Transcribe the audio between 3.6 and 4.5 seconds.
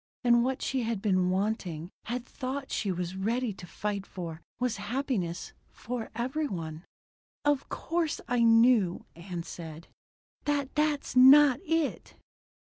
fight for